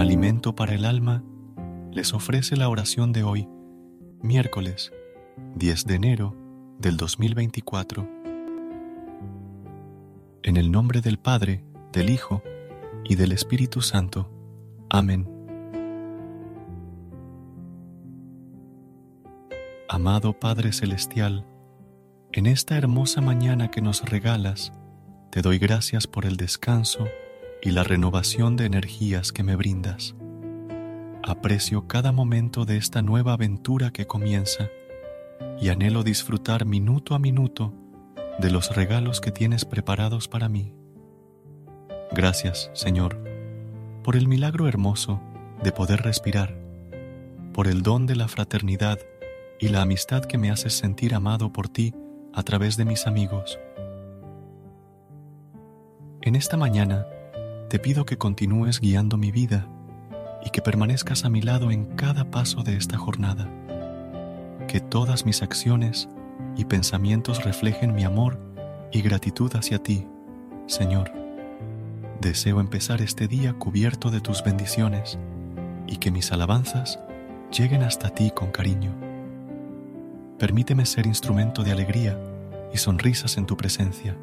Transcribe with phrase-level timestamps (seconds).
[0.00, 1.22] Alimento para el alma
[1.92, 3.46] les ofrece la oración de hoy,
[4.22, 4.92] miércoles
[5.56, 6.36] 10 de enero
[6.78, 8.08] del 2024.
[10.42, 12.42] En el nombre del Padre, del Hijo
[13.04, 14.30] y del Espíritu Santo.
[14.88, 15.28] Amén.
[19.86, 21.44] Amado Padre Celestial,
[22.32, 24.72] en esta hermosa mañana que nos regalas,
[25.30, 27.06] te doy gracias por el descanso
[27.62, 30.14] y la renovación de energías que me brindas.
[31.22, 34.68] Aprecio cada momento de esta nueva aventura que comienza
[35.60, 37.74] y anhelo disfrutar minuto a minuto
[38.38, 40.72] de los regalos que tienes preparados para mí.
[42.12, 43.22] Gracias, Señor,
[44.02, 45.20] por el milagro hermoso
[45.62, 46.56] de poder respirar,
[47.52, 48.98] por el don de la fraternidad
[49.58, 51.94] y la amistad que me haces sentir amado por ti
[52.32, 53.58] a través de mis amigos.
[56.22, 57.06] En esta mañana,
[57.70, 59.68] te pido que continúes guiando mi vida
[60.44, 63.48] y que permanezcas a mi lado en cada paso de esta jornada.
[64.66, 66.08] Que todas mis acciones
[66.56, 68.40] y pensamientos reflejen mi amor
[68.90, 70.04] y gratitud hacia ti,
[70.66, 71.12] Señor.
[72.20, 75.16] Deseo empezar este día cubierto de tus bendiciones
[75.86, 76.98] y que mis alabanzas
[77.56, 78.90] lleguen hasta ti con cariño.
[80.40, 82.18] Permíteme ser instrumento de alegría
[82.74, 84.16] y sonrisas en tu presencia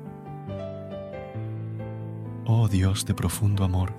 [2.49, 3.91] Oh Dios de profundo amor,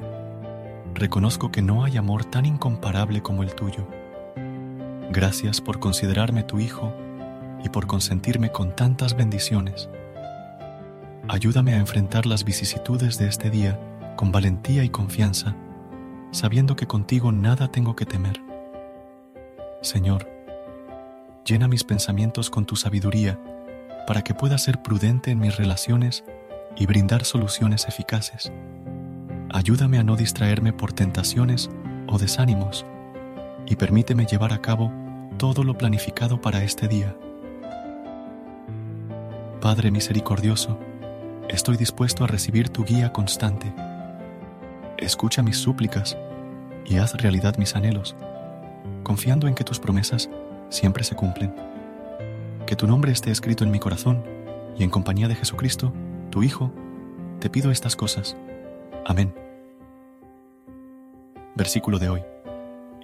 [0.95, 3.87] reconozco que no hay amor tan incomparable como el tuyo.
[5.11, 6.91] Gracias por considerarme tu Hijo
[7.63, 9.91] y por consentirme con tantas bendiciones.
[11.29, 13.79] Ayúdame a enfrentar las vicisitudes de este día
[14.17, 15.55] con valentía y confianza,
[16.31, 18.41] sabiendo que contigo nada tengo que temer.
[19.83, 20.27] Señor,
[21.45, 23.39] llena mis pensamientos con tu sabiduría
[24.07, 26.25] para que pueda ser prudente en mis relaciones
[26.79, 28.53] y brindar soluciones eficaces.
[29.51, 31.71] Ayúdame a no distraerme por tentaciones
[32.07, 32.87] o desánimos
[33.67, 34.93] y permíteme llevar a cabo
[35.39, 37.17] todo lo planificado para este día.
[39.61, 40.79] Padre misericordioso,
[41.49, 43.73] estoy dispuesto a recibir tu guía constante.
[44.99, 46.17] Escucha mis súplicas
[46.87, 48.15] y haz realidad mis anhelos,
[49.03, 50.31] confiando en que tus promesas
[50.69, 51.55] siempre se cumplen.
[52.67, 54.23] Que tu nombre esté escrito en mi corazón
[54.79, 55.93] y en compañía de Jesucristo,
[56.31, 56.73] tu Hijo,
[57.41, 58.37] te pido estas cosas.
[59.07, 59.35] Amén.
[61.55, 62.23] Versículo de hoy.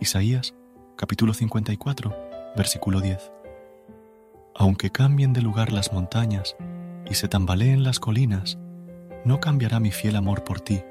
[0.00, 0.54] Isaías,
[0.96, 2.14] capítulo 54,
[2.56, 3.32] versículo 10.
[4.54, 6.56] Aunque cambien de lugar las montañas
[7.10, 8.58] y se tambaleen las colinas,
[9.24, 10.82] no cambiará mi fiel amor por ti,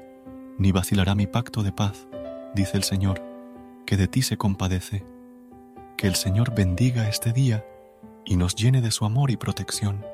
[0.58, 2.08] ni vacilará mi pacto de paz,
[2.54, 3.22] dice el Señor,
[3.86, 5.04] que de ti se compadece.
[5.96, 7.64] Que el Señor bendiga este día
[8.24, 10.04] y nos llene de su amor y protección.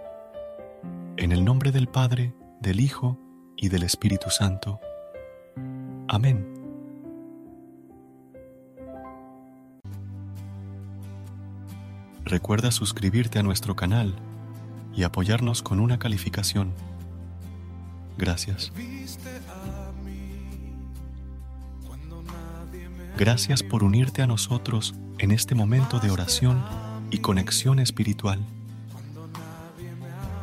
[1.20, 2.32] En el nombre del Padre,
[2.62, 3.18] del Hijo
[3.54, 4.80] y del Espíritu Santo.
[6.08, 6.46] Amén.
[12.24, 14.14] Recuerda suscribirte a nuestro canal
[14.94, 16.72] y apoyarnos con una calificación.
[18.16, 18.72] Gracias.
[23.18, 26.64] Gracias por unirte a nosotros en este momento de oración
[27.10, 28.40] y conexión espiritual.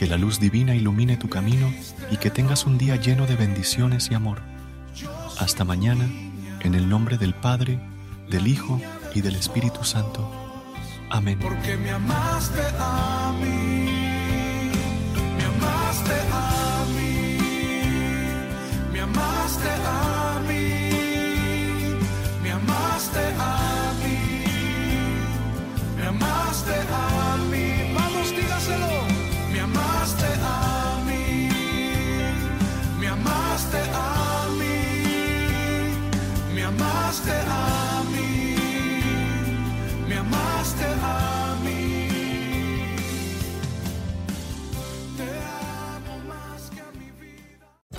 [0.00, 1.70] Que la luz divina ilumine tu camino
[2.10, 4.40] y que tengas un día lleno de bendiciones y amor.
[5.38, 6.08] Hasta mañana,
[6.60, 7.78] en el nombre del Padre,
[8.30, 8.80] del Hijo
[9.14, 10.26] y del Espíritu Santo.
[11.10, 11.38] Amén.
[11.38, 14.70] Porque me amaste a mí,
[15.36, 16.14] me amaste
[18.90, 20.09] me amaste a mí,